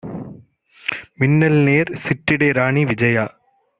[1.19, 3.25] மின்னல்நேர் சிற்றிடை ராணி விஜயா